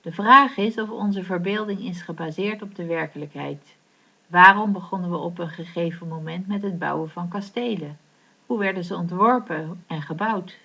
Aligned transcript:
de 0.00 0.12
vraag 0.12 0.56
is 0.56 0.78
of 0.78 0.90
onze 0.90 1.24
verbeelding 1.24 1.78
is 1.80 2.02
gebaseerd 2.02 2.62
op 2.62 2.74
de 2.74 2.86
werkelijkheid 2.86 3.76
waarom 4.26 4.72
begonnen 4.72 5.10
we 5.10 5.16
op 5.16 5.38
een 5.38 5.48
gegeven 5.50 6.08
moment 6.08 6.46
met 6.46 6.62
het 6.62 6.78
bouwen 6.78 7.10
van 7.10 7.28
kastelen 7.28 7.98
hoe 8.46 8.58
werden 8.58 8.84
ze 8.84 8.94
ontworpen 8.96 9.84
en 9.86 10.02
gebouwd 10.02 10.58